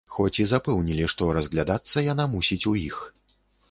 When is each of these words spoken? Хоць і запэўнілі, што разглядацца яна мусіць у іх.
Хоць 0.13 0.39
і 0.43 0.45
запэўнілі, 0.51 1.05
што 1.13 1.29
разглядацца 1.41 2.07
яна 2.11 2.29
мусіць 2.37 2.65
у 2.75 2.79
іх. 2.89 3.03